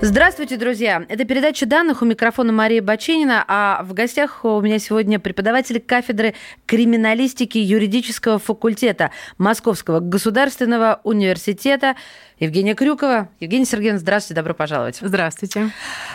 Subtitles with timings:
[0.00, 1.04] Здравствуйте, друзья!
[1.08, 6.34] Это передача данных у микрофона Мария Баченина, а в гостях у меня сегодня преподаватель кафедры
[6.66, 11.96] криминалистики юридического факультета Московского государственного университета
[12.38, 13.28] Евгения Крюкова.
[13.40, 14.98] Евгения Сергеевна, здравствуйте, добро пожаловать.
[15.00, 15.70] Здравствуйте.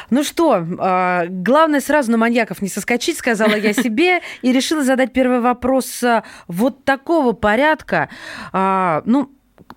[0.09, 5.11] Ну что, а, главное сразу на маньяков не соскочить, сказала я себе, и решила задать
[5.11, 8.07] первый вопрос а, вот такого порядка.
[8.53, 9.29] А, ну,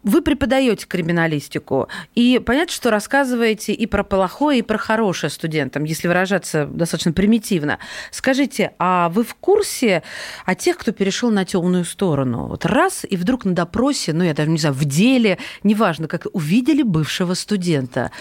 [0.07, 6.07] вы преподаете криминалистику, и понятно, что рассказываете и про плохое, и про хорошее студентам, если
[6.07, 7.81] выражаться достаточно примитивно.
[8.13, 10.05] Скажите, а вы в курсе
[10.45, 12.47] о тех, кто перешел на темную сторону?
[12.47, 16.27] Вот раз, и вдруг на допросе, ну, я даже не знаю, в деле, неважно, как
[16.33, 18.13] увидели бывшего студента.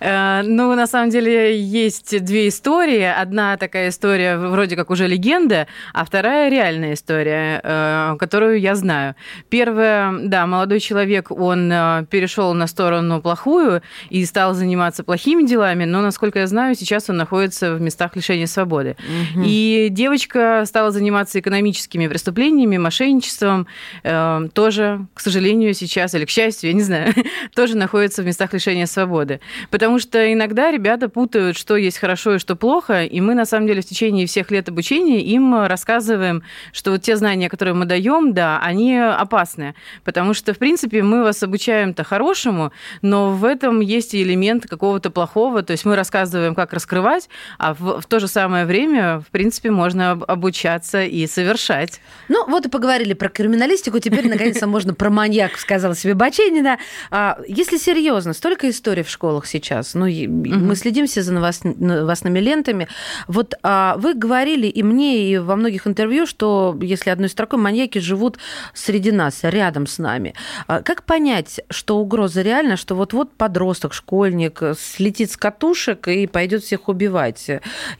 [0.00, 3.02] Э, ну, на самом деле, есть две истории.
[3.02, 9.16] Одна такая история вроде как уже легенда, а вторая реальная история, э, которую я знаю.
[9.50, 15.84] Первая, да, молодой человек, он э, перешел на сторону плохую и стал заниматься плохими делами,
[15.84, 18.96] но, насколько я знаю, сейчас он находится в местах лишения свободы.
[19.34, 19.42] Угу.
[19.44, 23.66] И девочка стала заниматься экономическими преступлениями, мошенничеством,
[24.02, 27.12] э, тоже, к сожалению, сейчас, или к счастью, я не знаю,
[27.54, 29.40] тоже находится в местах лишения свободы.
[29.70, 33.66] Потому что иногда ребята путают, что есть хорошо и что плохо, и мы, на самом
[33.66, 38.32] деле, в течение всех лет обучения им рассказываем, что вот те знания, которые мы даем,
[38.32, 40.67] да, они опасны, потому что, в принципе,
[41.02, 45.96] мы вас обучаем-то хорошему, но в этом есть и элемент какого-то плохого, то есть мы
[45.96, 51.26] рассказываем, как раскрывать, а в, в то же самое время, в принципе, можно обучаться и
[51.26, 52.00] совершать.
[52.28, 56.78] Ну, вот и поговорили про криминалистику, теперь, наконец-то, можно про маньяк, сказала себе Баченина.
[57.10, 62.88] А, если серьезно, столько историй в школах сейчас, ну, мы следим все за новостными лентами.
[63.26, 67.98] Вот а, вы говорили и мне, и во многих интервью, что, если одной строкой, маньяки
[67.98, 68.38] живут
[68.74, 70.34] среди нас, рядом с нами.
[70.66, 76.62] А как понять, что угроза реальна, что вот-вот подросток, школьник слетит с катушек и пойдет
[76.62, 77.50] всех убивать?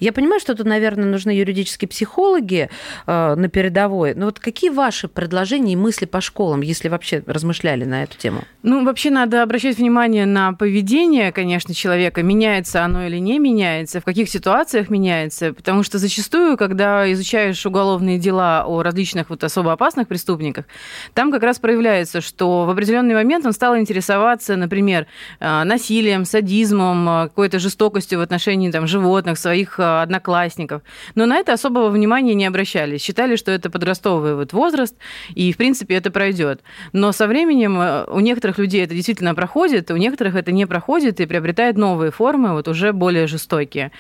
[0.01, 2.71] Я понимаю, что тут, наверное, нужны юридические психологи
[3.07, 4.15] а, на передовой.
[4.15, 8.43] Но вот какие ваши предложения и мысли по школам, если вообще размышляли на эту тему?
[8.63, 12.23] Ну, вообще надо обращать внимание на поведение, конечно, человека.
[12.23, 15.53] Меняется оно или не меняется, в каких ситуациях меняется.
[15.53, 20.67] Потому что зачастую, когда изучаешь уголовные дела о различных вот особо опасных преступниках,
[21.15, 25.07] там как раз проявляется, что в определенный момент он стал интересоваться, например,
[25.41, 30.83] э, насилием, садизмом, э, какой-то жестокостью в отношении там, животных, своих э, одноклассников.
[31.15, 33.03] Но на это особого внимания не обращались.
[33.03, 34.95] Считали, что это подростковый вот возраст,
[35.35, 36.61] и, в принципе, это пройдет.
[36.93, 37.79] Но со временем
[38.09, 42.53] у некоторых людей это действительно проходит, у некоторых это не проходит и приобретает новые формы,
[42.53, 43.93] вот уже более жестокие.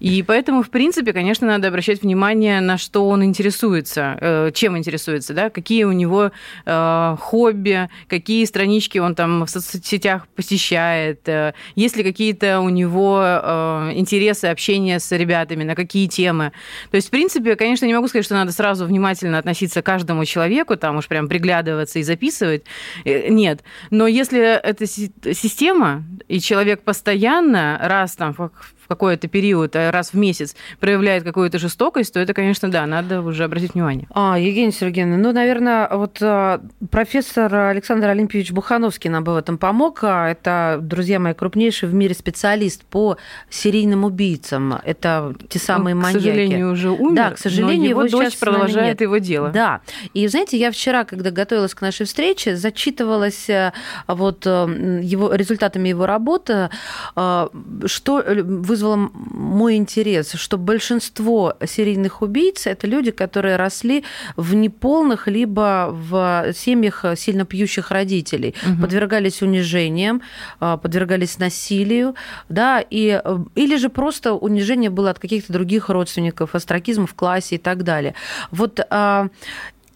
[0.00, 5.50] И поэтому, в принципе, конечно, надо обращать внимание, на что он интересуется, чем интересуется, да,
[5.50, 6.30] какие у него
[6.64, 13.92] хобби, какие странички он там в соцсетях посещает, э, есть ли какие-то у него э,
[13.94, 16.52] интересы общения с ребятами, на какие темы.
[16.90, 20.24] То есть, в принципе, конечно, не могу сказать, что надо сразу внимательно относиться к каждому
[20.24, 22.64] человеку, там уж прям приглядываться и записывать.
[23.04, 23.62] Э, нет.
[23.90, 28.50] Но если это система, и человек постоянно, раз там в
[28.86, 33.44] какой-то период, а раз в месяц проявляет какую-то жестокость, то это, конечно, да, надо уже
[33.44, 34.06] обратить внимание.
[34.10, 39.58] А, Евгения Сергеевна, ну, наверное, вот а, профессор Александр Олимпиевич Бухановский нам бы в этом
[39.58, 40.00] помог.
[40.02, 43.16] А, это, друзья мои, крупнейший в мире специалист по
[43.50, 44.80] серийным убийцам.
[44.84, 46.18] Это те самые Он, маньяки.
[46.18, 49.50] К сожалению, уже умер, да, к сожалению, но его, его дочь продолжает его дело.
[49.50, 49.80] Да.
[50.12, 53.72] И, знаете, я вчера, когда готовилась к нашей встрече, зачитывалась э,
[54.06, 56.70] вот э, его, результатами его работы,
[57.16, 57.48] э,
[57.86, 64.02] что вы вызвало мой интерес, что большинство серийных убийц это люди, которые росли
[64.36, 68.82] в неполных либо в семьях сильно пьющих родителей, угу.
[68.82, 70.22] подвергались унижениям,
[70.58, 72.14] а, подвергались насилию,
[72.48, 73.22] да, и,
[73.54, 78.14] или же просто унижение было от каких-то других родственников, астракизм в классе и так далее.
[78.50, 79.28] Вот а,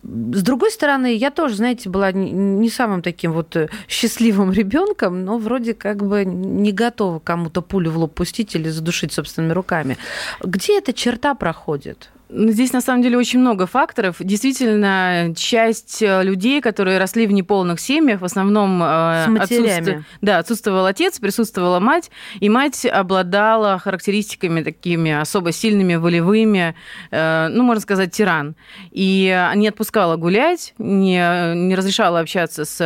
[0.03, 5.39] с другой стороны, я тоже, знаете, была не самым таким вот э, счастливым ребенком, но
[5.39, 9.99] вроде как бы не готова кому-то пулю в лоб пустить или задушить собственными руками.
[10.41, 12.11] Где эта черта проходит?
[12.31, 14.17] Ну, здесь на самом деле очень много факторов.
[14.21, 20.85] Действительно, часть э, людей, которые росли в неполных семьях, в основном э, отсутствовал, да, отсутствовал
[20.85, 22.11] отец, присутствовала мать,
[22.41, 26.75] и мать обладала характеристиками такими особо сильными, волевыми,
[27.11, 28.57] э, ну, можно сказать, тиран.
[28.91, 32.77] И не отпускала гулять, не, не разрешала общаться с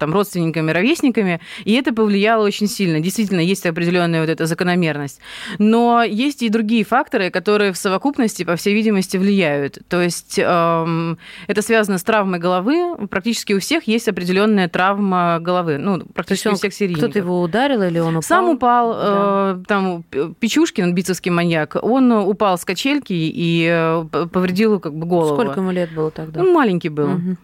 [0.00, 2.98] там, родственниками, ровесниками, и это повлияло очень сильно.
[2.98, 5.20] Действительно, есть определенная вот эта закономерность.
[5.58, 9.76] Но есть и другие факторы, которые в совокупности по всей видимости, влияют.
[9.88, 11.18] То есть эм,
[11.48, 12.96] это связано с травмой головы.
[13.08, 15.76] Практически у всех есть определенная травма головы.
[15.76, 17.10] Ну, практически у всех серийников.
[17.10, 18.22] Кто-то его ударил или он упал?
[18.22, 18.92] Сам упал.
[18.94, 19.60] Да.
[19.60, 20.02] Э, там
[20.40, 25.34] Печушкин, бицевский маньяк, он упал с качельки и э, повредил как бы голову.
[25.34, 26.42] Сколько ему лет было тогда?
[26.42, 27.10] Ну, маленький был.
[27.10, 27.36] Угу.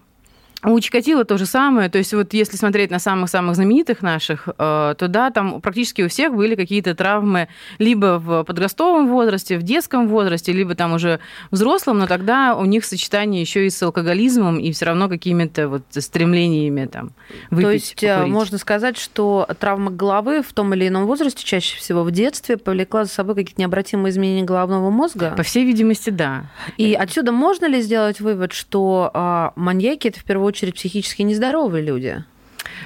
[0.65, 1.89] У Чикатило то же самое.
[1.89, 6.09] То есть вот если смотреть на самых-самых знаменитых наших, э, то да, там практически у
[6.09, 11.21] всех были какие-то травмы либо в подростковом возрасте, в детском возрасте, либо там уже
[11.51, 15.83] взрослом, но тогда у них сочетание еще и с алкоголизмом и все равно какими-то вот
[15.91, 17.13] стремлениями там
[17.51, 18.33] выпить, То есть э, покурить.
[18.33, 23.05] можно сказать, что травма головы в том или ином возрасте, чаще всего в детстве, повлекла
[23.05, 25.35] за собой какие-то необратимые изменения головного мозга?
[25.37, 26.45] По всей видимости, да.
[26.79, 31.23] И отсюда можно ли сделать вывод, что а, маньяки это в первую очередь очередь психически
[31.23, 32.25] нездоровые люди.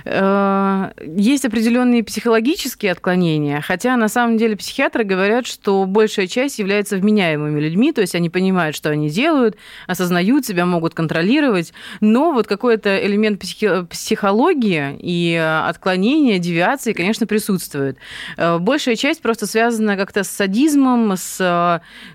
[0.04, 6.96] Э, есть определенные психологические отклонения, хотя на самом деле психиатры говорят, что большая часть является
[6.96, 9.56] вменяемыми людьми, то есть они понимают, что они делают,
[9.86, 17.98] осознают себя, могут контролировать, но вот какой-то элемент психи- психологии и отклонения, девиации, конечно, присутствует.
[18.36, 21.38] Э, большая часть просто связана как-то с садизмом, с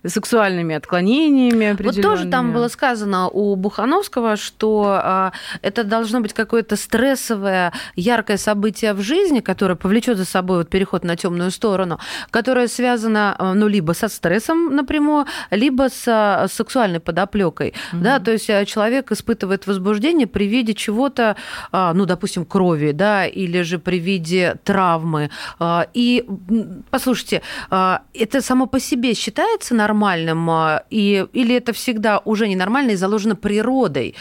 [0.04, 5.32] э, сексуальными отклонениями Вот тоже там было сказано у Бухановского, что
[5.62, 11.04] это должно быть какое-то стрессовое яркое событие в жизни, которое повлечет за собой вот переход
[11.04, 12.00] на темную сторону,
[12.32, 17.70] которое связано э, ну, либо со стрессом напрямую, либо с э, сексуальной подоплекой.
[17.70, 18.02] Mm-hmm.
[18.02, 21.36] Да, то есть э, человек испытывает возбуждение при виде чего-то,
[21.72, 25.30] ну, допустим, крови, да, или же при виде травмы.
[25.94, 26.26] И
[26.90, 30.50] послушайте, это само по себе считается нормальным,
[30.90, 34.16] и, или это всегда уже ненормально и заложено природой?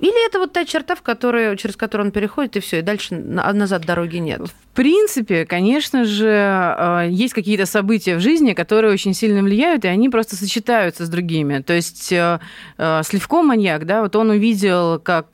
[0.00, 3.56] Или это вот та черта, в которую, через которую он переходит, и все, дальше дальше
[3.56, 4.40] назад дороги нет.
[4.76, 9.88] В принципе, конечно же, э, есть какие-то события в жизни, которые очень сильно влияют, и
[9.88, 11.62] они просто сочетаются с другими.
[11.62, 12.40] То есть э,
[12.76, 15.30] э, Сливко маньяк, да, вот он увидел, как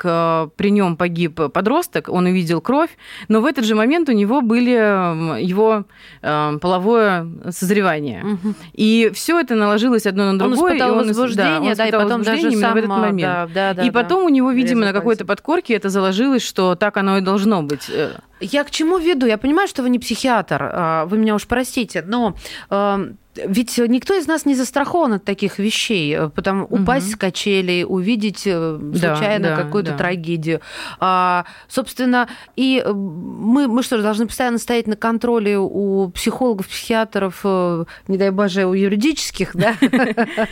[0.55, 2.91] при нем погиб подросток, он увидел кровь,
[3.27, 5.87] но в этот же момент у него были его
[6.21, 8.25] половое созревание.
[8.25, 8.55] Угу.
[8.75, 10.61] И все это наложилось одно на другое.
[10.61, 12.75] Он испытал и он, возбуждение, да, да, и потом даже сам...
[12.75, 13.33] в этот момент.
[13.33, 16.97] Да, да, да, и потом у него, видимо, на какой-то подкорке это заложилось, что так
[16.97, 17.91] оно и должно быть.
[18.43, 19.27] Я к чему веду?
[19.27, 22.37] Я понимаю, что вы не психиатр, а, вы меня уж простите, но
[22.71, 26.15] эм, ведь никто из нас не застрахован от таких вещей.
[26.15, 26.83] Э, потому угу.
[26.83, 29.99] упасть с качелей, увидеть э, случайно да, какую-то да.
[29.99, 30.61] трагедию.
[31.01, 37.45] А, собственно, и э, мы, мы что, должны постоянно стоять на контроле у психологов, психиатров,
[38.09, 39.75] не дай боже, у юридических, да?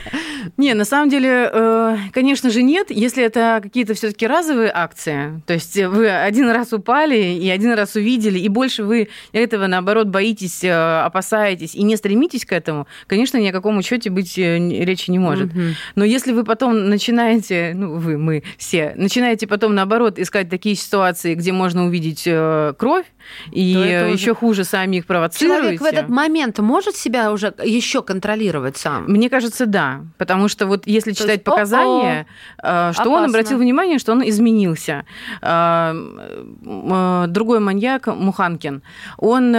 [0.56, 5.42] Не, на самом деле, конечно же, нет, если это какие-то все таки разовые акции.
[5.46, 10.08] То есть вы один раз упали и один раз увидели, и больше вы этого, наоборот,
[10.08, 14.58] боитесь, опасаетесь и не стремитесь к этому, этому, конечно, ни о каком учете быть э,
[14.58, 15.50] речи не может.
[15.50, 15.60] Угу.
[15.96, 21.34] Но если вы потом начинаете, ну, вы, мы все, начинаете потом, наоборот, искать такие ситуации,
[21.34, 23.06] где можно увидеть э, кровь,
[23.52, 24.34] и еще уже...
[24.34, 25.62] хуже сами их провоцируете.
[25.62, 29.04] Человек в этот момент может себя уже еще контролировать сам?
[29.06, 30.00] Мне кажется, да.
[30.18, 32.26] Потому что вот если То читать есть, показания,
[32.58, 33.10] э, что опасно.
[33.10, 35.04] он обратил внимание, что он изменился.
[37.30, 38.82] Другой маньяк, Муханкин,
[39.18, 39.52] он,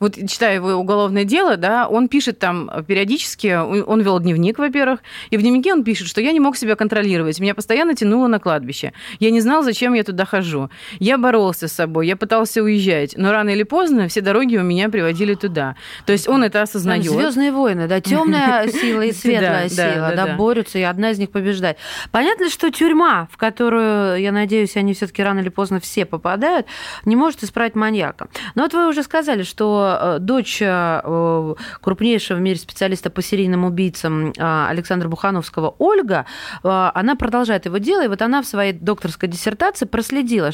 [0.00, 5.36] вот читая его уголовное дело, да, он пишет там периодически, он вел дневник, во-первых, и
[5.36, 8.92] в дневнике он пишет, что я не мог себя контролировать, меня постоянно тянуло на кладбище.
[9.18, 10.70] Я не знал, зачем я туда хожу.
[10.98, 14.88] Я боролся с собой, я пытался уезжать, но рано или поздно все дороги у меня
[14.88, 15.76] приводили туда.
[16.06, 17.04] То есть он это осознает.
[17.04, 21.76] Звездные войны, да, темная сила и светлая сила, да, борются, и одна из них побеждает.
[22.10, 26.66] Понятно, что тюрьма, в которую, я надеюсь, они все-таки рано или поздно все попадают,
[27.04, 28.28] не может исправить маньяка.
[28.54, 33.64] Но вот вы уже сказали, что э, дочь э, крупнейшего в мире специалиста по серийным
[33.64, 36.26] убийцам а, Александра Бухановского Ольга,
[36.62, 40.50] а, она продолжает его дело, и вот она в своей докторской диссертации проследила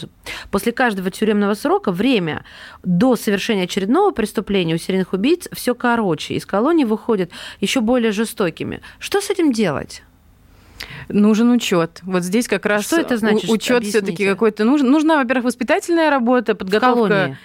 [0.51, 2.45] после каждого тюремного срока время
[2.83, 7.31] до совершения очередного преступления у серийных убийц все короче, из колонии выходят
[7.61, 8.81] еще более жестокими.
[8.99, 10.03] Что с этим делать?
[11.09, 12.01] Нужен учет.
[12.03, 13.49] Вот здесь как раз что это значит?
[13.49, 14.91] Учет все-таки какой-то нужен.
[14.91, 17.37] Нужна, во-первых, воспитательная работа, подготовка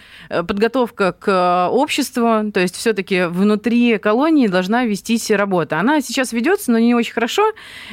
[0.48, 5.80] подготовка к обществу, то есть все-таки внутри колонии должна вестись работа.
[5.80, 7.52] Она сейчас ведется, но не очень хорошо.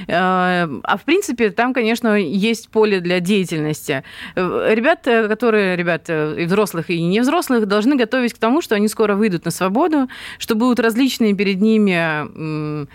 [0.08, 4.04] А в принципе, там, конечно, есть поле для деятельности.
[4.36, 9.14] Ребята, которые, ребята и взрослых, и не взрослых, должны готовить к тому, что они скоро
[9.14, 12.86] выйдут на свободу, что будут различные перед ними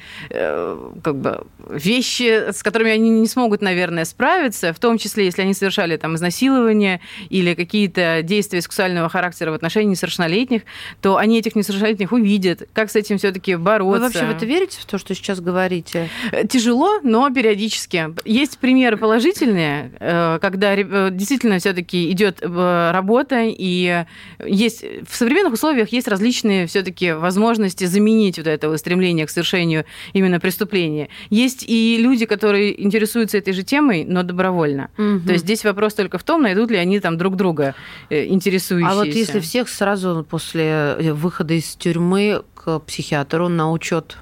[1.02, 5.54] как бы вещи, с которыми они не смогут, наверное, справиться, в том числе, если они
[5.54, 10.64] совершали там изнасилование или какие-то действия сексуального характера в отношении несовершеннолетних,
[11.02, 14.00] то они этих несовершеннолетних увидят, как с этим все-таки бороться.
[14.00, 16.10] Вы вообще в это верите, в то, что сейчас говорите?
[16.32, 18.14] Э, тяжело, но периодически.
[18.26, 24.06] Есть примеры положительные, э, когда э, действительно все-таки идет работа, и
[24.46, 30.40] есть в современных условиях есть различные все-таки возможности заменить вот это стремление к совершению именно
[30.40, 31.10] преступления.
[31.30, 34.90] Есть и люди, которые интересуются этой же темой, но добровольно.
[34.98, 35.22] Угу.
[35.26, 37.76] То есть здесь вопрос только в том, найдут ли они там друг друга
[38.10, 38.92] интересующиеся.
[38.92, 44.18] А вот если всех сразу после выхода из тюрьмы к психиатру на учет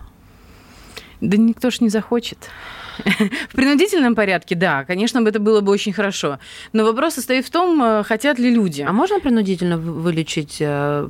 [1.21, 2.49] да никто ж не захочет.
[3.49, 6.39] В принудительном порядке, да, конечно, это было бы очень хорошо.
[6.73, 8.81] Но вопрос состоит в том, э, хотят ли люди.
[8.81, 11.09] А можно принудительно вылечить э,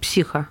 [0.00, 0.48] психа?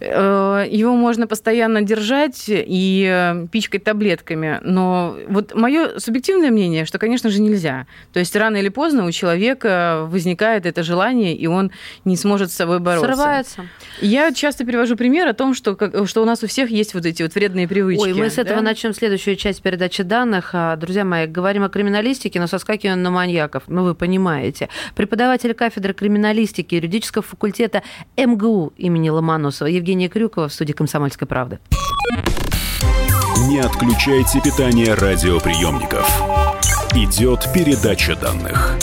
[0.00, 4.60] Э, его можно постоянно держать и э, пичкать таблетками.
[4.62, 7.86] Но вот мое субъективное мнение, что, конечно же, нельзя.
[8.12, 11.70] То есть рано или поздно у человека возникает это желание, и он
[12.04, 13.06] не сможет с собой бороться.
[13.06, 13.66] Срывается.
[14.00, 15.76] Я часто привожу пример о том, что,
[16.06, 18.02] что у нас у всех есть вот эти вот вредные привычки.
[18.02, 18.66] Ой, мы с этого да?
[18.66, 20.50] начнем следующую часть передачи данных.
[20.52, 23.64] А, друзья мои, говорим о криминалистике, но соскакиваем на маньяков.
[23.66, 24.68] Ну, вы понимаете.
[24.94, 27.82] Преподаватель кафедры криминалистики юридического факультета
[28.16, 31.58] МГУ имени Ломоносова Евгения Крюкова в студии «Комсомольской правды».
[33.48, 36.08] Не отключайте питание радиоприемников.
[36.94, 38.76] Идет передача данных.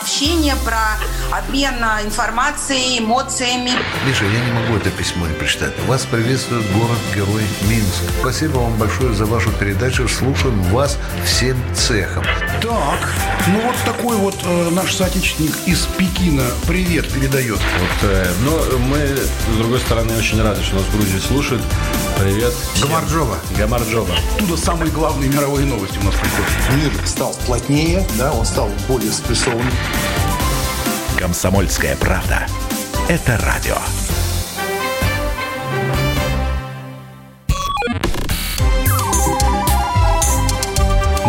[0.00, 0.98] общение, про
[1.36, 3.70] обмен информацией, эмоциями.
[4.06, 5.72] Миша, я не могу это письмо не прочитать.
[5.86, 8.02] Вас приветствует город-герой Минск.
[8.20, 10.08] Спасибо вам большое за вашу передачу.
[10.08, 12.24] Слушаем вас всем цехом.
[12.60, 13.08] Так,
[13.48, 17.58] ну вот такой вот э, наш соотечественник из Пекина привет передает.
[17.58, 21.62] Вот, э, но мы, с другой стороны, очень рады, что нас в Грузии слушают.
[22.18, 22.52] Привет.
[22.82, 23.38] Гамарджоба.
[23.56, 24.14] Гамарджоба.
[24.36, 26.50] Оттуда самые главные мировые новости у нас приходят.
[26.76, 29.72] Мир стал плотнее, да, он стал более спрессованным.
[31.18, 32.46] Комсомольская правда.
[33.08, 33.76] Это радио.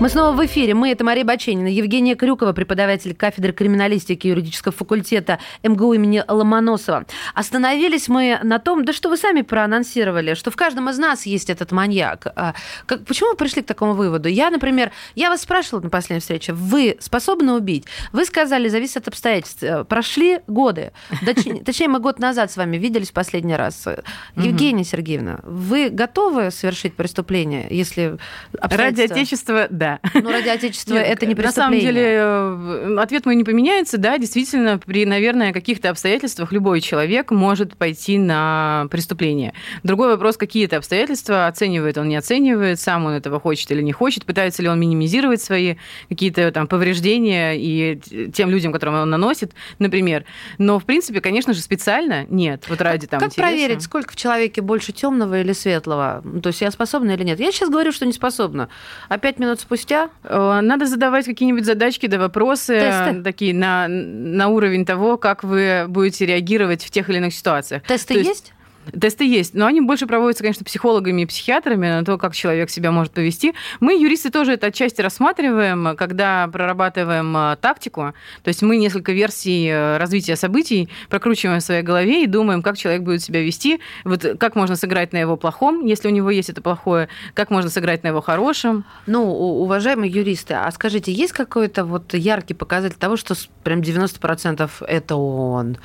[0.00, 0.72] Мы снова в эфире.
[0.72, 7.04] Мы– это Мария Баченина, Евгения Крюкова, преподаватель кафедры криминалистики юридического факультета МГУ имени Ломоносова.
[7.34, 11.50] Остановились мы на том, да что вы сами проанонсировали, что в каждом из нас есть
[11.50, 12.28] этот маньяк.
[12.34, 12.54] А,
[12.86, 14.30] как, почему вы пришли к такому выводу?
[14.30, 17.84] Я, например, я вас спрашивала на последней встрече, вы способны убить?
[18.12, 19.62] Вы сказали, зависит от обстоятельств.
[19.62, 20.92] Э, прошли годы.
[21.66, 23.86] Точнее, мы год назад с вами виделись последний раз.
[24.34, 28.16] Евгения Сергеевна, вы готовы совершить преступление, если
[28.62, 30.20] Ради Отечества, да да.
[30.20, 31.46] Ну, ради Отечества Нет, это не преступление.
[31.46, 33.98] На самом деле, э, ответ мой не поменяется.
[33.98, 39.54] Да, действительно, при, наверное, каких-то обстоятельствах любой человек может пойти на преступление.
[39.82, 43.92] Другой вопрос, какие это обстоятельства, оценивает он, не оценивает, сам он этого хочет или не
[43.92, 45.76] хочет, пытается ли он минимизировать свои
[46.08, 48.00] какие-то там повреждения и
[48.32, 50.24] тем людям, которым он наносит, например.
[50.58, 52.66] Но, в принципе, конечно же, специально нет.
[52.68, 53.50] Вот ради там Как интереса.
[53.50, 56.22] проверить, сколько в человеке больше темного или светлого?
[56.42, 57.40] То есть я способна или нет?
[57.40, 58.68] Я сейчас говорю, что не способна.
[59.08, 60.10] А пять минут спустя спустя?
[60.24, 63.22] Э, надо задавать какие-нибудь задачки да вопросы Тесты.
[63.22, 67.82] такие на, на уровень того, как вы будете реагировать в тех или иных ситуациях.
[67.84, 68.28] Тесты есть?
[68.28, 68.52] есть?
[68.98, 72.90] Тесты есть, но они больше проводятся, конечно, психологами и психиатрами на то, как человек себя
[72.90, 73.54] может повести.
[73.78, 78.14] Мы, юристы, тоже это отчасти рассматриваем, когда прорабатываем э, тактику.
[78.42, 82.78] То есть мы несколько версий э, развития событий прокручиваем в своей голове и думаем, как
[82.78, 86.48] человек будет себя вести, вот как можно сыграть на его плохом, если у него есть
[86.48, 88.84] это плохое, как можно сыграть на его хорошем.
[89.06, 95.16] Ну, уважаемые юристы, а скажите, есть какой-то вот яркий показатель того, что прям 90% это
[95.16, 95.76] он?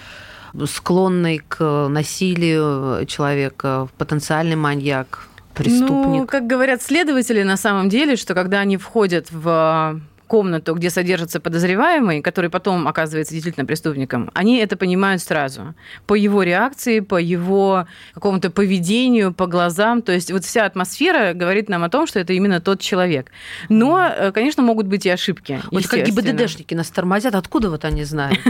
[0.66, 6.22] Склонный к насилию человека, потенциальный маньяк, преступник?
[6.22, 11.40] Ну, как говорят следователи, на самом деле, что когда они входят в комнату, где содержится
[11.40, 15.76] подозреваемый, который потом оказывается действительно преступником, они это понимают сразу.
[16.08, 20.02] По его реакции, по его какому-то поведению, по глазам.
[20.02, 23.32] То есть вот вся атмосфера говорит нам о том, что это именно тот человек.
[23.70, 25.62] Но, э, конечно, могут быть и ошибки.
[25.72, 28.40] Вот как ГИБДДшники нас тормозят, откуда вот они знают?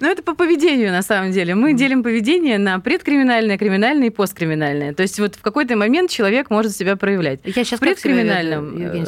[0.00, 1.54] Ну, это по поведению, на самом деле.
[1.54, 4.92] Мы делим поведение на предкриминальное, криминальное и посткриминальное.
[4.92, 7.38] То есть вот в какой-то момент человек может себя проявлять.
[7.44, 8.76] Я сейчас предкриминальном.
[8.76, 9.06] Евгений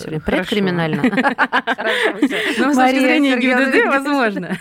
[2.58, 4.58] Ну, с точки зрения ГИБДД, возможно.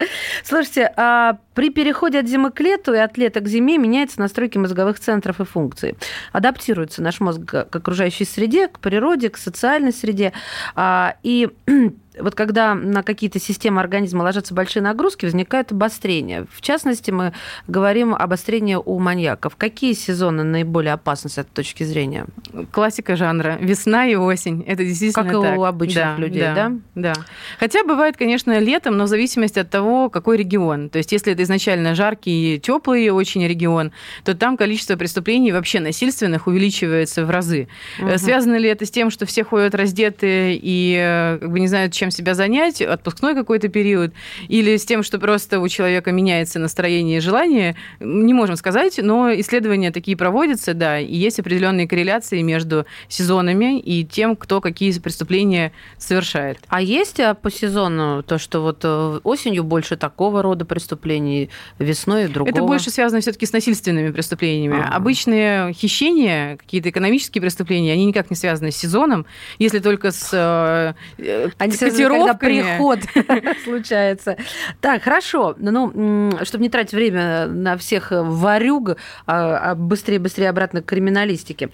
[0.44, 4.58] Слушайте, а при переходе от зимы к лету и от лета к зиме меняются настройки
[4.58, 5.96] мозговых центров и функций.
[6.32, 10.32] Адаптируется наш мозг к окружающей среде, к природе, к социальной среде.
[10.74, 11.50] А, и
[12.18, 16.46] вот когда на какие-то системы организма ложатся большие нагрузки, возникает обострение.
[16.50, 17.32] В частности, мы
[17.66, 19.56] говорим об обострении у маньяков.
[19.56, 22.26] Какие сезоны наиболее опасны с этой точки зрения?
[22.70, 23.58] Классика жанра.
[23.60, 24.62] Весна и осень.
[24.68, 25.58] Это действительно Как и так.
[25.58, 26.54] у обычных Да, людей, да?
[26.54, 26.72] да?
[26.94, 27.12] Да.
[27.58, 30.90] Хотя бывает, конечно, летом, но в зависимости от того, какой регион.
[30.90, 33.92] То есть, если это изначально жаркий и теплый очень регион,
[34.24, 37.68] то там количество преступлений вообще насильственных увеличивается в разы.
[37.98, 38.18] Мгм.
[38.18, 41.92] Связано ли это с тем, что все ходят раздеты и э, как бы не знают,
[41.92, 44.12] чем себя занять, отпускной какой-то период,
[44.48, 49.32] или с тем, что просто у человека меняется настроение и желание, не можем сказать, но
[49.32, 55.72] исследования такие проводятся, да, и есть определенные корреляции между сезонами и тем, кто какие преступления
[55.98, 56.58] совершает.
[56.68, 62.28] А есть а, по сезону то, что вот э, осенью больше такого рода преступлений, весной
[62.28, 62.54] другого?
[62.54, 64.80] Это больше связано все-таки с насильственными преступлениями.
[64.80, 64.96] Ага.
[64.96, 69.26] Обычные хищения, какие-то экономические преступления, они никак не связаны с сезоном,
[69.58, 73.00] если только с э, э, Они связаны, когда приход
[73.64, 74.36] случается.
[74.80, 75.54] Так, хорошо.
[75.58, 78.96] Ну, чтобы не тратить время на всех варюг,
[79.26, 81.70] а быстрее-быстрее обратно к криминалистике.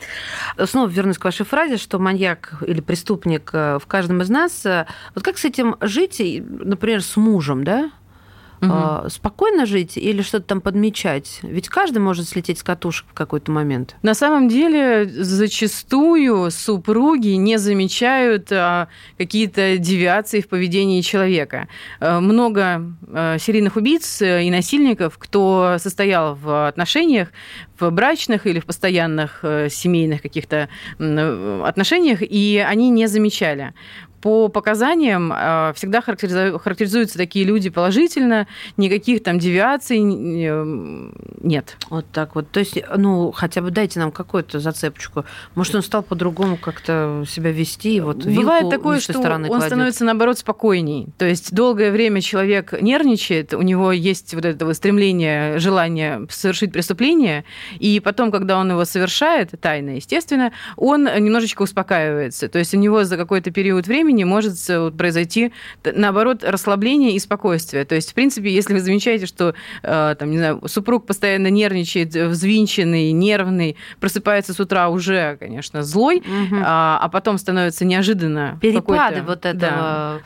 [0.65, 4.65] Снова вернусь к вашей фразе, что маньяк или преступник э, в каждом из нас.
[4.67, 7.91] Э, Вот как с этим жить, например, с мужем, да?
[8.71, 11.41] А, Спокойно жить или что-то там подмечать?
[11.43, 13.97] Ведь каждый может слететь с катушек в какой-то момент.
[14.03, 21.69] На самом деле, зачастую супруги не замечают а, какие-то девиации в поведении человека.
[22.01, 22.83] А, Много
[23.39, 27.29] серийных убийц э, и насильников, кто состоял в отношениях,
[27.79, 30.69] в брачных или в постоянных э, семейных каких-то
[30.99, 33.75] э, отношениях, и они не замечали.
[34.27, 41.77] По показаниям э, всегда характеризу- характеризуются такие люди положительно, никаких там девиаций э, нет.
[41.91, 42.51] Вот так вот.
[42.51, 45.25] То есть, ну, хотя бы дайте нам какую-то зацепочку.
[45.55, 48.01] Может, он стал по-другому как-то себя вести?
[48.01, 49.67] Вот Бывает такое, что он кладет.
[49.67, 51.07] становится, наоборот, спокойней.
[51.19, 56.73] То есть долгое время человек нервничает, у него есть вот это вот стремление, желание совершить
[56.73, 57.45] преступление,
[57.79, 62.49] и потом, когда он его совершает, тайно, естественно, он немножечко успокаивается.
[62.49, 65.53] То есть у него за какой-то период времени может э, произойти,
[65.85, 67.85] наоборот, расслабление и спокойствие.
[67.85, 72.15] То есть, в принципе, если вы замечаете, что э, там, не знаю, супруг постоянно нервничает,
[72.17, 76.63] э, взвинченный, нервный, просыпается с утра уже, конечно, злой, Мгм.
[76.65, 79.51] а, а потом становится неожиданно Перепады вот Да.
[79.51, 80.23] этого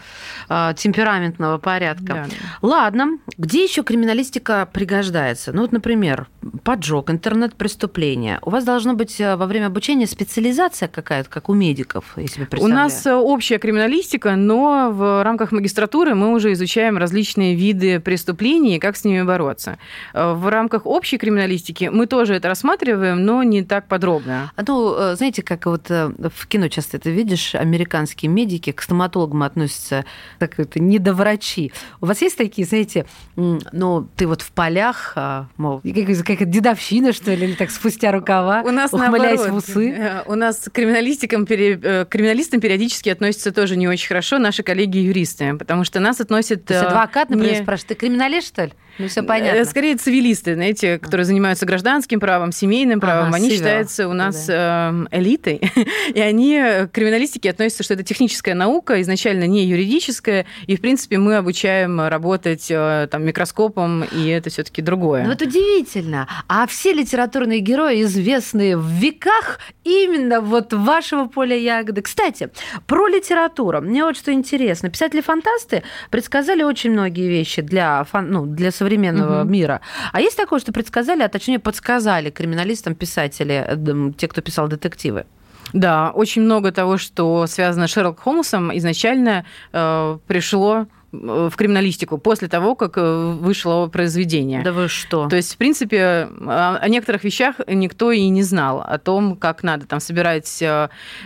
[0.48, 2.06] а, темпераментного порядка.
[2.06, 2.26] Да.
[2.62, 5.52] Ладно, где еще криминалистика пригождается?
[5.52, 6.26] Ну вот, например,
[6.64, 8.38] поджог, интернет-преступление.
[8.42, 12.74] У вас должно быть во время обучения специализация какая-то, как у медиков, если У представляю.
[12.84, 18.96] нас общая криминалистика, но в рамках магистратуры мы уже изучаем различные виды преступлений и как
[18.96, 19.78] с ними бороться.
[20.12, 24.50] Э, В рамках общей криминалистики мы тоже это рассматриваем, но не так подробно.
[24.56, 28.82] А Ну, э, знаете, как вот э, в кино часто это видишь, американские медики к
[28.82, 30.04] стоматологам относятся
[30.40, 31.72] как это недоврачи.
[32.00, 33.06] У вас есть такие, знаете,
[33.36, 37.70] ну, ты вот в полях, а, мол, и как- какая-то дедовщина, что ли, или так
[37.70, 39.62] спустя рукава, У нас ухмыляясь наоборот.
[39.64, 40.22] в усы?
[40.26, 46.00] У нас к криминалистикам, криминалистам периодически относятся тоже не очень хорошо наши коллеги-юристы, потому что
[46.00, 46.64] нас относят...
[46.64, 48.72] То есть э, адвокат, например, не- спрашивает, ты криминалист, что ли?
[49.00, 49.64] Ну, все Э, понятно.
[49.64, 54.46] Скорее цивилисты, знаете, которые занимаются гражданским правом, семейным правом, Ага, они civil, считаются у нас
[54.48, 55.60] э, элитой,
[56.14, 61.18] и они к криминалистике относятся, что это техническая наука, изначально не юридическая, и, в принципе,
[61.18, 65.22] мы обучаем работать э, там, микроскопом, и это все таки другое.
[65.24, 66.28] Ну, вот удивительно.
[66.48, 72.02] А все литературные герои, известные в веках, именно вот вашего поля ягоды.
[72.02, 72.50] Кстати,
[72.86, 73.80] про литературу.
[73.80, 74.90] Мне вот что интересно.
[74.90, 79.52] Писатели-фантасты предсказали очень многие вещи для, фан- ну, для современного Мгм.
[79.52, 79.80] мира.
[80.12, 85.24] А есть такое, что предсказали, а точнее подсказали криминалистам писатели, э, те, кто писал детективы?
[85.72, 92.48] Да, очень много того, что связано с Шерлоком Холмсом, изначально э, пришло в криминалистику после
[92.48, 94.62] того, как вышло произведение.
[94.62, 95.28] Да вы что?
[95.28, 99.86] То есть, в принципе, о некоторых вещах никто и не знал, о том, как надо
[99.86, 100.62] там собирать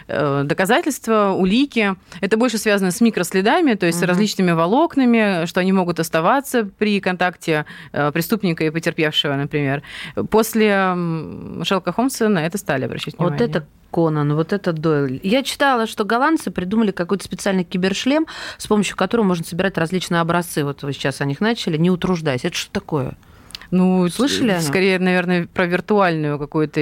[0.08, 1.96] доказательства, улики.
[2.20, 4.06] Это больше связано с микроследами, то есть угу.
[4.06, 9.82] с различными волокнами, что они могут оставаться при контакте преступника и потерпевшего, например.
[10.30, 10.96] После
[11.62, 13.38] Шелка Холмса на это стали обращать внимание.
[13.38, 15.20] Вот это Конан, вот это Дойль.
[15.22, 18.26] Я читала, что голландцы придумали какой-то специальный кибершлем,
[18.58, 20.64] с помощью которого можно собирать различные образцы.
[20.64, 22.44] Вот вы сейчас о них начали, не утруждаясь.
[22.44, 23.16] Это что такое?
[23.74, 24.62] Ну, слышали они?
[24.62, 26.80] Скорее, наверное, про виртуальную какую-то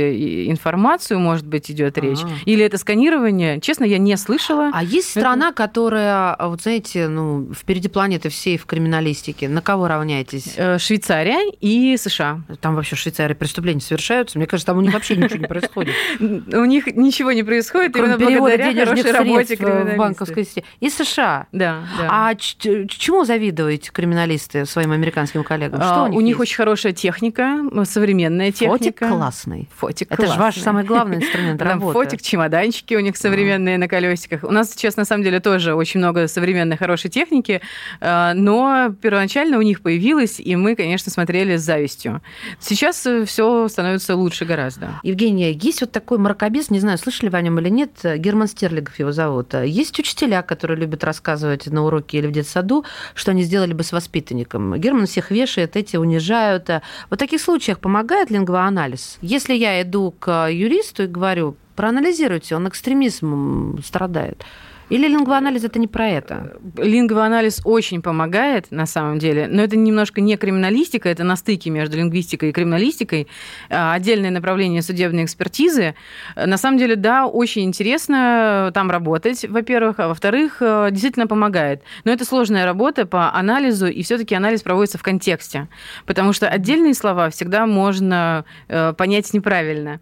[0.51, 2.23] информацию, может быть, идет речь.
[2.23, 2.45] А-а-а.
[2.45, 3.61] Или это сканирование?
[3.63, 4.71] Честно, я не слышала.
[4.75, 5.57] А есть страна, это...
[5.57, 9.49] которая, вот знаете, ну, впереди планеты всей в криминалистике.
[9.49, 10.53] На кого равняетесь?
[10.57, 12.43] Э, Швейцария и США.
[12.61, 14.37] Там вообще в Швейцарии преступления совершаются.
[14.37, 15.95] Мне кажется, там у них вообще ничего не происходит.
[16.21, 20.67] У них ничего не происходит, именно благодаря хорошей работе в банковской системе.
[20.81, 21.47] И США.
[21.53, 25.81] Да, А чему завидуете криминалисты своим американским коллегам?
[25.81, 28.79] Что у них очень хорошая хорошая техника, современная техника.
[28.79, 29.69] Фотик классный.
[29.77, 31.93] Фотик Это же ваш самый главный инструмент работы.
[31.93, 34.43] Фотик, чемоданчики у них современные на колесиках.
[34.43, 37.61] У нас сейчас, на самом деле, тоже очень много современной хорошей техники,
[38.01, 42.21] э, но первоначально у них появилась, и мы, конечно, смотрели с завистью.
[42.59, 44.89] Сейчас э, все становится лучше гораздо.
[45.05, 48.99] Евгения, есть вот такой мракобес, не знаю, слышали вы о нем или нет, Герман Стерлигов
[48.99, 49.55] его зовут.
[49.55, 53.93] Есть учителя, которые любят рассказывать на уроке или в детсаду, что они сделали бы с
[53.93, 54.75] воспитанником.
[54.81, 56.83] Герман всех вешает, эти унижают, это.
[57.11, 59.19] В таких случаях помогает лингвоанализ?
[59.23, 64.45] Если я иду к юристу и говорю, проанализируйте, он экстремизмом страдает.
[64.93, 66.53] Или лингвоанализ это не про это?
[66.77, 71.97] Лингвоанализ очень помогает, на самом деле, но это немножко не криминалистика, это на стыке между
[71.97, 73.27] лингвистикой и криминалистикой,
[73.71, 75.95] а, отдельное направление судебной экспертизы.
[76.37, 81.83] На самом деле, да, очень интересно там работать, во-первых, а во-вторых, э, действительно помогает.
[82.05, 85.69] Но это сложная работа по анализу, и все-таки анализ проводится в контексте,
[86.05, 90.01] потому что отдельные слова всегда можно э, понять неправильно.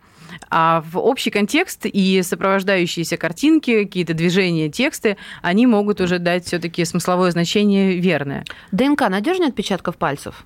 [0.50, 6.84] А в общий контекст и сопровождающиеся картинки, какие-то движения, тексты, они могут уже дать все-таки
[6.84, 8.44] смысловое значение верное.
[8.72, 10.44] ДНК надежнее отпечатков пальцев?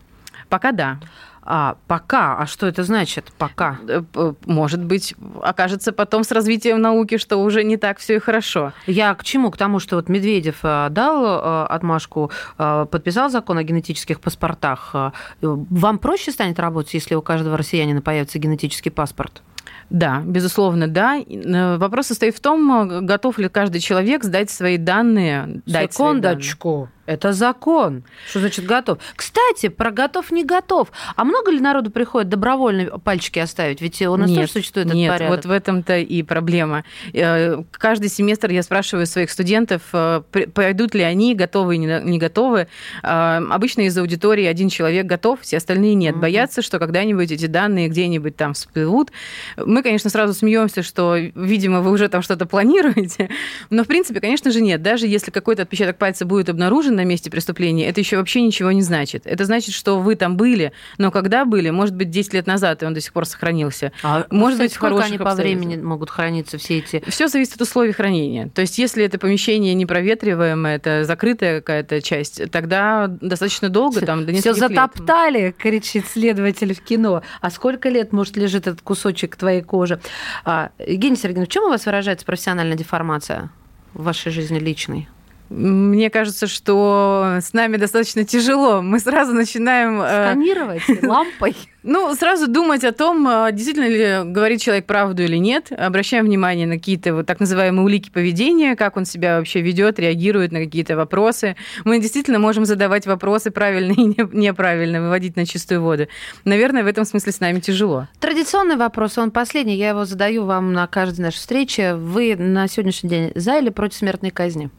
[0.48, 0.98] Пока да.
[1.46, 3.30] А пока, а что это значит?
[3.36, 3.78] Пока.
[3.86, 4.02] Э,
[4.46, 8.72] может быть, окажется потом с развитием науки, что уже не так все и хорошо.
[8.86, 9.50] Я к чему?
[9.50, 14.94] К тому, что вот Медведев э, дал э, отмашку, подписал закон о генетических паспортах.
[15.42, 19.42] Вам проще станет работать, если у каждого россиянина появится генетический паспорт?
[19.90, 21.18] Да, безусловно, да.
[21.18, 25.62] Э, вопрос состоит в том, готов ли каждый человек сдать свои данные.
[25.66, 26.68] Секундочку.
[26.68, 26.94] Свои данные.
[27.06, 28.02] Это закон.
[28.28, 28.98] Что значит готов?
[29.14, 30.88] Кстати, про готов не готов.
[31.16, 33.82] А много ли народу приходит добровольно пальчики оставить?
[33.82, 35.36] Ведь у нас нет, тоже существует этот нет, порядок.
[35.36, 36.84] вот в этом-то и проблема.
[37.12, 40.22] Э, каждый семестр я спрашиваю своих студентов, э,
[40.54, 42.68] пойдут ли они, готовы или не готовы.
[43.02, 46.16] Э, обычно из аудитории один человек готов, все остальные нет.
[46.16, 49.10] Боятся, что когда-нибудь эти данные где-нибудь там всплывут.
[49.56, 53.30] Мы, конечно, сразу смеемся, что, видимо, вы уже там что-то планируете.
[53.70, 54.82] Но, в принципе, конечно же, нет.
[54.82, 58.82] Даже если какой-то отпечаток пальца будет обнаружен, на месте преступления, это еще вообще ничего не
[58.82, 59.26] значит.
[59.26, 62.86] Это значит, что вы там были, но когда были, может быть, 10 лет назад, и
[62.86, 63.92] он до сих пор сохранился.
[64.02, 67.02] А, может быть, сколько они по времени могут храниться все эти...
[67.08, 68.48] Все зависит от условий хранения.
[68.54, 74.32] То есть, если это помещение непроветриваемое, это закрытая какая-то часть, тогда достаточно долго, там, до
[74.34, 75.56] Все затоптали, лет.
[75.58, 77.22] кричит следователь в кино.
[77.40, 80.00] А сколько лет, может, лежит этот кусочек твоей кожи?
[80.44, 83.50] А, Евгений Сергеевич, в чем у вас выражается профессиональная деформация
[83.92, 85.08] в вашей жизни личной?
[85.54, 88.82] Мне кажется, что с нами достаточно тяжело.
[88.82, 90.00] Мы сразу начинаем...
[90.00, 91.54] Э, Сканировать лампой.
[91.84, 95.70] Ну, сразу думать о том, э, действительно ли говорит человек правду или нет.
[95.70, 100.50] Обращаем внимание на какие-то вот так называемые улики поведения, как он себя вообще ведет, реагирует
[100.50, 101.54] на какие-то вопросы.
[101.84, 106.08] Мы действительно можем задавать вопросы правильно и неправильно, выводить на чистую воду.
[106.44, 108.08] Наверное, в этом смысле с нами тяжело.
[108.18, 109.76] Традиционный вопрос, он последний.
[109.76, 111.94] Я его задаю вам на каждой нашей встрече.
[111.94, 114.70] Вы на сегодняшний день за или против смертной казни?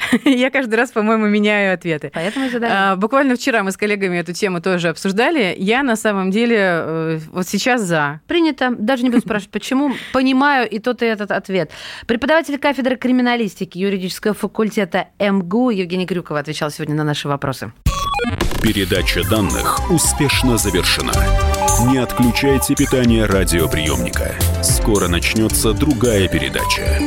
[0.24, 2.10] Я каждый раз, по-моему, меняю ответы.
[2.14, 2.72] Поэтому задаю.
[2.74, 5.54] А, буквально вчера мы с коллегами эту тему тоже обсуждали.
[5.58, 8.20] Я на самом деле э, вот сейчас за.
[8.26, 8.74] Принято.
[8.78, 9.92] Даже не буду спрашивать, почему.
[10.12, 11.70] Понимаю и тот, и этот ответ.
[12.06, 17.72] Преподаватель кафедры криминалистики юридического факультета МГУ Евгений Крюкова отвечал сегодня на наши вопросы.
[18.62, 21.12] Передача данных успешно завершена.
[21.88, 24.34] Не отключайте питание радиоприемника.
[24.62, 26.98] Скоро начнется другая передача.